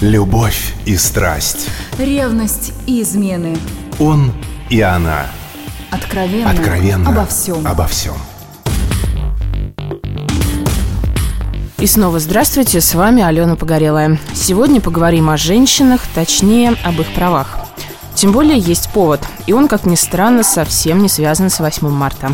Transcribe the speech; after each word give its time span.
Любовь 0.00 0.72
и 0.86 0.96
страсть. 0.96 1.68
Ревность 1.98 2.72
и 2.86 3.02
измены. 3.02 3.54
Он 3.98 4.32
и 4.70 4.80
она. 4.80 5.26
Откровенно. 5.90 6.50
Откровенно. 6.50 7.10
Обо 7.10 7.26
всем. 7.26 7.66
Обо 7.66 7.86
всем. 7.86 8.14
И 11.76 11.86
снова 11.86 12.18
здравствуйте, 12.18 12.80
с 12.80 12.94
вами 12.94 13.22
Алена 13.22 13.56
Погорелая. 13.56 14.18
Сегодня 14.32 14.80
поговорим 14.80 15.28
о 15.28 15.36
женщинах, 15.36 16.00
точнее, 16.14 16.76
об 16.82 16.98
их 16.98 17.12
правах. 17.12 17.58
Тем 18.14 18.32
более 18.32 18.58
есть 18.58 18.88
повод, 18.94 19.20
и 19.46 19.52
он, 19.52 19.68
как 19.68 19.84
ни 19.84 19.96
странно, 19.96 20.42
совсем 20.44 21.02
не 21.02 21.10
связан 21.10 21.50
с 21.50 21.60
8 21.60 21.90
марта. 21.90 22.32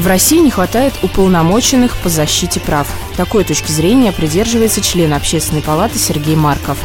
В 0.00 0.06
России 0.06 0.38
не 0.38 0.50
хватает 0.50 0.94
уполномоченных 1.02 1.94
по 1.98 2.08
защите 2.08 2.58
прав. 2.58 2.88
Такой 3.18 3.44
точки 3.44 3.70
зрения 3.70 4.12
придерживается 4.12 4.80
член 4.80 5.12
Общественной 5.12 5.60
палаты 5.60 5.98
Сергей 5.98 6.36
Марков. 6.36 6.78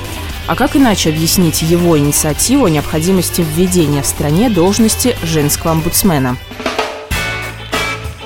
А 0.48 0.55
как 0.57 0.76
иначе 0.76 1.12
объяснить 1.12 1.62
его 1.62 1.98
инициативу 1.98 2.66
о 2.66 2.70
необходимости 2.70 3.40
введения 3.40 4.02
в 4.02 4.05
стране 4.05 4.49
должности 4.49 5.16
женского 5.23 5.71
омбудсмена? 5.71 6.35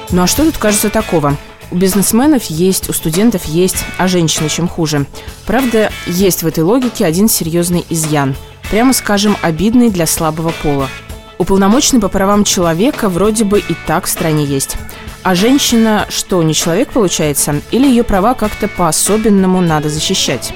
Ну 0.09 0.23
а 0.23 0.27
что 0.27 0.43
тут 0.43 0.57
кажется 0.57 0.89
такого? 0.89 1.37
У 1.69 1.75
бизнесменов 1.75 2.45
есть, 2.45 2.89
у 2.89 2.93
студентов 2.93 3.45
есть, 3.45 3.85
а 3.99 4.07
женщины 4.07 4.49
чем 4.49 4.67
хуже. 4.67 5.05
Правда, 5.45 5.91
есть 6.07 6.41
в 6.41 6.47
этой 6.47 6.63
логике 6.63 7.05
один 7.05 7.29
серьезный 7.29 7.85
изъян. 7.89 8.35
Прямо 8.71 8.93
скажем, 8.93 9.37
обидный 9.43 9.91
для 9.91 10.07
слабого 10.07 10.51
пола– 10.63 10.89
Уполномоченный 11.39 12.01
по 12.01 12.09
правам 12.09 12.43
человека 12.43 13.07
вроде 13.07 13.45
бы 13.45 13.59
и 13.59 13.75
так 13.87 14.05
в 14.05 14.09
стране 14.09 14.43
есть. 14.43 14.75
А 15.23 15.35
женщина 15.35 16.05
что, 16.09 16.43
не 16.43 16.53
человек 16.53 16.91
получается? 16.91 17.61
Или 17.71 17.87
ее 17.87 18.03
права 18.03 18.33
как-то 18.33 18.67
по-особенному 18.67 19.61
надо 19.61 19.89
защищать? 19.89 20.53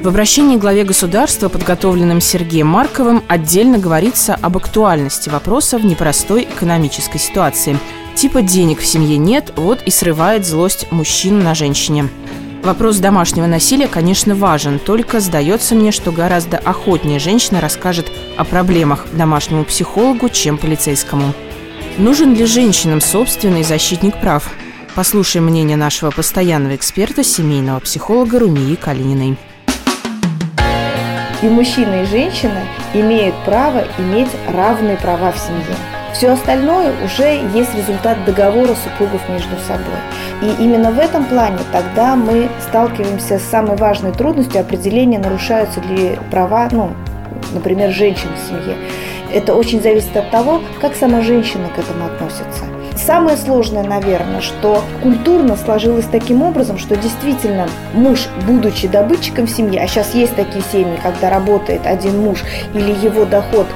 В 0.00 0.08
обращении 0.08 0.56
к 0.56 0.60
главе 0.60 0.84
государства, 0.84 1.48
подготовленном 1.48 2.20
Сергеем 2.20 2.68
Марковым, 2.68 3.24
отдельно 3.26 3.78
говорится 3.78 4.38
об 4.40 4.56
актуальности 4.56 5.28
вопроса 5.28 5.76
в 5.76 5.84
непростой 5.84 6.44
экономической 6.44 7.18
ситуации. 7.18 7.78
Типа 8.14 8.42
денег 8.42 8.78
в 8.78 8.86
семье 8.86 9.16
нет, 9.16 9.52
вот 9.56 9.82
и 9.82 9.90
срывает 9.90 10.46
злость 10.46 10.90
мужчину 10.92 11.42
на 11.42 11.56
женщине. 11.56 12.08
Вопрос 12.62 12.98
домашнего 12.98 13.46
насилия, 13.46 13.88
конечно, 13.88 14.36
важен, 14.36 14.78
только 14.78 15.18
сдается 15.18 15.74
мне, 15.74 15.90
что 15.90 16.12
гораздо 16.12 16.58
охотнее 16.58 17.18
женщина 17.18 17.60
расскажет 17.60 18.06
о 18.36 18.44
проблемах 18.44 19.06
домашнему 19.12 19.64
психологу, 19.64 20.28
чем 20.28 20.58
полицейскому. 20.58 21.34
Нужен 21.98 22.34
ли 22.34 22.46
женщинам 22.46 23.00
собственный 23.00 23.64
защитник 23.64 24.20
прав? 24.20 24.48
Послушаем 24.94 25.46
мнение 25.46 25.76
нашего 25.76 26.12
постоянного 26.12 26.76
эксперта, 26.76 27.24
семейного 27.24 27.80
психолога 27.80 28.38
Румии 28.38 28.76
Калининой. 28.76 29.36
И 31.42 31.46
мужчина, 31.46 32.04
и 32.04 32.06
женщина 32.06 32.62
имеют 32.94 33.34
право 33.44 33.84
иметь 33.98 34.30
равные 34.46 34.96
права 34.98 35.32
в 35.32 35.38
семье. 35.38 35.76
Все 36.22 36.30
остальное 36.30 36.92
уже 37.04 37.42
есть 37.52 37.74
результат 37.74 38.24
договора 38.24 38.76
супругов 38.76 39.28
между 39.28 39.56
собой. 39.66 39.98
И 40.40 40.62
именно 40.62 40.92
в 40.92 41.00
этом 41.00 41.24
плане 41.24 41.58
тогда 41.72 42.14
мы 42.14 42.48
сталкиваемся 42.60 43.40
с 43.40 43.42
самой 43.42 43.76
важной 43.76 44.12
трудностью 44.12 44.60
определения, 44.60 45.18
нарушаются 45.18 45.80
ли 45.80 46.16
права, 46.30 46.68
ну, 46.70 46.92
например, 47.52 47.90
женщин 47.90 48.28
в 48.36 48.48
семье. 48.48 48.76
Это 49.34 49.56
очень 49.56 49.82
зависит 49.82 50.16
от 50.16 50.30
того, 50.30 50.62
как 50.80 50.94
сама 50.94 51.22
женщина 51.22 51.68
к 51.74 51.80
этому 51.80 52.06
относится. 52.06 52.66
Самое 52.96 53.36
сложное, 53.36 53.82
наверное, 53.82 54.40
что 54.40 54.82
культурно 55.02 55.56
сложилось 55.56 56.06
таким 56.10 56.42
образом, 56.42 56.78
что 56.78 56.96
действительно 56.96 57.68
муж, 57.94 58.28
будучи 58.46 58.86
добытчиком 58.86 59.46
в 59.46 59.50
семье, 59.50 59.82
а 59.82 59.88
сейчас 59.88 60.14
есть 60.14 60.36
такие 60.36 60.62
семьи, 60.70 60.98
когда 61.02 61.30
работает 61.30 61.84
один 61.84 62.20
муж 62.20 62.44
или 62.74 62.92
его 63.04 63.24
доход 63.24 63.66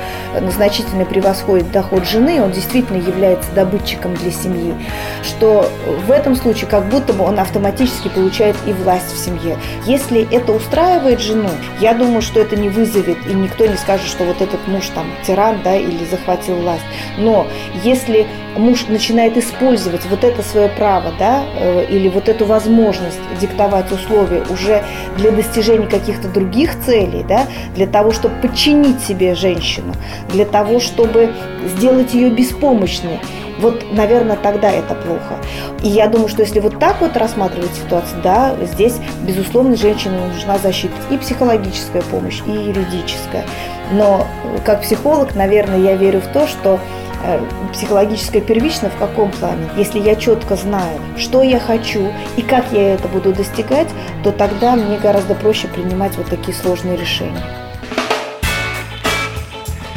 значительно 0.52 1.04
превосходит 1.04 1.72
доход 1.72 2.06
жены, 2.06 2.42
он 2.42 2.52
действительно 2.52 2.98
является 2.98 3.50
добытчиком 3.52 4.14
для 4.14 4.30
семьи, 4.30 4.74
что 5.22 5.68
в 6.06 6.10
этом 6.10 6.36
случае 6.36 6.68
как 6.68 6.88
будто 6.88 7.12
бы 7.12 7.24
он 7.24 7.40
автоматически 7.40 8.08
получает 8.08 8.56
и 8.66 8.72
власть 8.72 9.12
в 9.12 9.18
семье. 9.18 9.56
Если 9.86 10.28
это 10.30 10.52
устраивает 10.52 11.20
жену, 11.20 11.50
я 11.80 11.94
думаю, 11.94 12.22
что 12.22 12.40
это 12.40 12.54
не 12.56 12.68
вызовет, 12.68 13.18
и 13.28 13.34
никто 13.34 13.66
не 13.66 13.76
скажет, 13.76 14.06
что 14.06 14.24
вот 14.24 14.40
этот 14.40 14.66
муж 14.68 14.84
там 14.94 15.06
тиран, 15.26 15.60
да, 15.64 15.74
или 15.74 16.04
захватил 16.04 16.56
власть. 16.56 16.84
Но 17.18 17.46
если 17.82 18.26
муж 18.56 18.86
начинает 18.88 19.05
использовать 19.10 20.04
вот 20.06 20.24
это 20.24 20.42
свое 20.42 20.68
право, 20.68 21.12
да, 21.18 21.44
э, 21.58 21.86
или 21.88 22.08
вот 22.08 22.28
эту 22.28 22.44
возможность 22.46 23.18
диктовать 23.40 23.90
условия 23.92 24.42
уже 24.50 24.82
для 25.16 25.30
достижения 25.30 25.86
каких-то 25.86 26.28
других 26.28 26.78
целей, 26.84 27.24
да, 27.28 27.46
для 27.74 27.86
того, 27.86 28.12
чтобы 28.12 28.34
подчинить 28.36 29.00
себе 29.00 29.34
женщину, 29.34 29.94
для 30.28 30.44
того, 30.44 30.80
чтобы 30.80 31.30
сделать 31.76 32.14
ее 32.14 32.30
беспомощной, 32.30 33.20
вот, 33.58 33.86
наверное, 33.92 34.36
тогда 34.36 34.70
это 34.70 34.94
плохо. 34.94 35.38
И 35.82 35.88
я 35.88 36.08
думаю, 36.08 36.28
что 36.28 36.42
если 36.42 36.60
вот 36.60 36.78
так 36.78 37.00
вот 37.00 37.16
рассматривать 37.16 37.74
ситуацию, 37.74 38.20
да, 38.22 38.54
здесь, 38.62 38.96
безусловно, 39.22 39.76
женщине 39.76 40.18
нужна 40.34 40.58
защита 40.58 40.94
и 41.10 41.16
психологическая 41.16 42.02
помощь, 42.02 42.42
и 42.46 42.50
юридическая. 42.50 43.44
Но 43.92 44.26
как 44.64 44.82
психолог, 44.82 45.34
наверное, 45.34 45.78
я 45.78 45.94
верю 45.94 46.20
в 46.20 46.26
то, 46.32 46.46
что 46.46 46.80
Э, 47.24 47.40
психологическое 47.72 48.40
первично 48.40 48.90
в 48.90 48.96
каком 48.96 49.30
плане? 49.30 49.68
Если 49.76 49.98
я 49.98 50.16
четко 50.16 50.56
знаю, 50.56 51.00
что 51.16 51.42
я 51.42 51.58
хочу 51.58 52.12
и 52.36 52.42
как 52.42 52.72
я 52.72 52.94
это 52.94 53.08
буду 53.08 53.32
достигать, 53.32 53.88
то 54.22 54.32
тогда 54.32 54.76
мне 54.76 54.98
гораздо 54.98 55.34
проще 55.34 55.68
принимать 55.68 56.16
вот 56.16 56.26
такие 56.26 56.54
сложные 56.54 56.96
решения. 56.96 57.42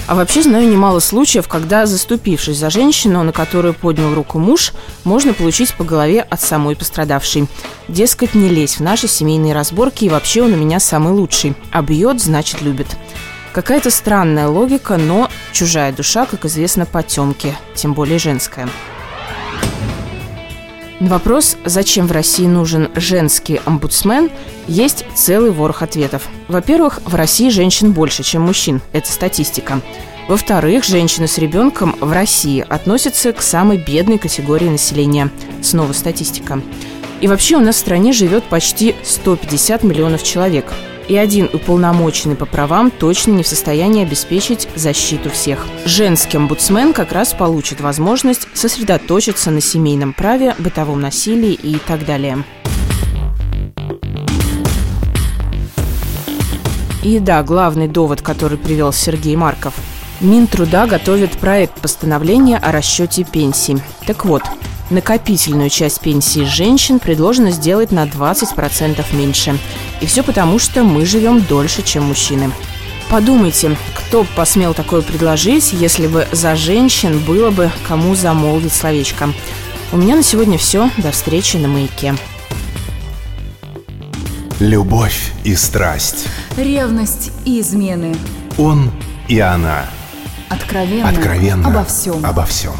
А 0.09 0.15
вообще 0.15 0.41
знаю 0.41 0.67
немало 0.67 1.01
случаев, 1.01 1.47
когда, 1.47 1.85
заступившись 1.85 2.57
за 2.57 2.71
женщину, 2.71 3.21
на 3.21 3.31
которую 3.31 3.75
поднял 3.75 4.11
руку 4.15 4.39
муж, 4.39 4.73
можно 5.03 5.35
получить 5.35 5.75
по 5.75 5.83
голове 5.83 6.21
от 6.21 6.41
самой 6.41 6.75
пострадавшей. 6.75 7.45
Дескать, 7.87 8.33
не 8.33 8.49
лезь 8.49 8.77
в 8.77 8.79
наши 8.79 9.07
семейные 9.07 9.53
разборки, 9.53 10.05
и 10.05 10.09
вообще 10.09 10.41
он 10.41 10.53
у 10.53 10.57
меня 10.57 10.79
самый 10.79 11.13
лучший. 11.13 11.53
А 11.71 11.83
бьет, 11.83 12.19
значит, 12.19 12.63
любит. 12.63 12.87
Какая-то 13.59 13.91
странная 13.91 14.47
логика, 14.47 14.95
но 14.95 15.29
чужая 15.51 15.91
душа, 15.91 16.25
как 16.25 16.45
известно, 16.45 16.85
потемки, 16.85 17.53
тем 17.75 17.93
более 17.93 18.17
женская. 18.17 18.69
На 21.01 21.09
вопрос, 21.09 21.57
зачем 21.65 22.07
в 22.07 22.13
России 22.13 22.47
нужен 22.47 22.89
женский 22.95 23.59
омбудсмен, 23.65 24.31
есть 24.69 25.03
целый 25.13 25.51
ворох 25.51 25.81
ответов. 25.81 26.29
Во-первых, 26.47 27.01
в 27.03 27.13
России 27.15 27.49
женщин 27.49 27.91
больше, 27.91 28.23
чем 28.23 28.43
мужчин. 28.43 28.79
Это 28.93 29.11
статистика. 29.11 29.81
Во-вторых, 30.29 30.85
женщины 30.85 31.27
с 31.27 31.37
ребенком 31.37 31.97
в 31.99 32.13
России 32.13 32.65
относятся 32.65 33.33
к 33.33 33.41
самой 33.41 33.75
бедной 33.77 34.19
категории 34.19 34.69
населения. 34.69 35.31
Снова 35.61 35.91
статистика. 35.91 36.61
И 37.19 37.27
вообще 37.27 37.57
у 37.57 37.59
нас 37.59 37.75
в 37.75 37.79
стране 37.79 38.13
живет 38.13 38.45
почти 38.45 38.95
150 39.03 39.83
миллионов 39.83 40.23
человек 40.23 40.73
и 41.09 41.17
один 41.17 41.49
уполномоченный 41.51 42.35
по 42.35 42.45
правам 42.45 42.91
точно 42.91 43.31
не 43.31 43.43
в 43.43 43.47
состоянии 43.47 44.03
обеспечить 44.03 44.69
защиту 44.75 45.29
всех. 45.29 45.65
Женский 45.83 46.37
омбудсмен 46.37 46.93
как 46.93 47.11
раз 47.11 47.33
получит 47.33 47.81
возможность 47.81 48.47
сосредоточиться 48.53 49.51
на 49.51 49.59
семейном 49.59 50.13
праве, 50.13 50.55
бытовом 50.59 51.01
насилии 51.01 51.53
и 51.53 51.77
так 51.79 52.05
далее. 52.05 52.43
И 57.03 57.17
да, 57.19 57.43
главный 57.43 57.87
довод, 57.87 58.21
который 58.21 58.57
привел 58.57 58.93
Сергей 58.93 59.35
Марков. 59.35 59.73
Минтруда 60.21 60.85
готовит 60.85 61.31
проект 61.31 61.79
постановления 61.81 62.57
о 62.57 62.71
расчете 62.71 63.23
пенсий. 63.23 63.77
Так 64.05 64.25
вот, 64.25 64.43
Накопительную 64.89 65.69
часть 65.69 66.01
пенсии 66.01 66.45
женщин 66.45 66.97
предложено 66.97 67.51
сделать 67.51 67.91
на 67.91 68.05
20% 68.05 69.15
меньше. 69.15 69.55
И 70.01 70.05
все 70.05 70.23
потому, 70.23 70.59
что 70.59 70.83
мы 70.83 71.05
живем 71.05 71.41
дольше, 71.41 71.81
чем 71.81 72.03
мужчины. 72.03 72.51
Подумайте, 73.09 73.75
кто 73.95 74.23
посмел 74.35 74.73
такое 74.73 75.01
предложить, 75.01 75.73
если 75.73 76.07
бы 76.07 76.27
за 76.31 76.55
женщин 76.55 77.19
было 77.19 77.49
бы 77.49 77.71
кому 77.87 78.15
замолвить 78.15 78.73
словечко. 78.73 79.29
У 79.91 79.97
меня 79.97 80.15
на 80.15 80.23
сегодня 80.23 80.57
все. 80.57 80.89
До 80.97 81.11
встречи 81.11 81.57
на 81.57 81.67
маяке. 81.67 82.15
Любовь 84.59 85.31
и 85.43 85.55
страсть. 85.55 86.27
Ревность 86.57 87.31
и 87.45 87.61
измены. 87.61 88.15
Он 88.57 88.91
и 89.27 89.39
она. 89.39 89.85
Откровенно. 90.49 91.09
Откровенно. 91.09 91.67
Обо 91.67 91.85
всем. 91.85 92.25
Обо 92.25 92.45
всем. 92.45 92.73